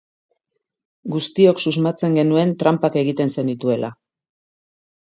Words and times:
Guztiok 1.17 1.61
susmatzen 1.65 2.17
genuen 2.21 2.57
tranpak 2.65 2.99
egiten 3.05 3.35
zenituela. 3.39 3.97